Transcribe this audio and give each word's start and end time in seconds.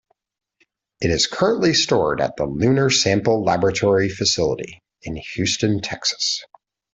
It 0.99 1.11
is 1.11 1.27
currently 1.27 1.75
stored 1.75 2.21
at 2.21 2.35
the 2.35 2.47
Lunar 2.47 2.89
Sample 2.89 3.43
Laboratory 3.43 4.09
Facility 4.09 4.81
in 5.03 5.15
Houston, 5.35 5.79
Texas. 5.79 6.43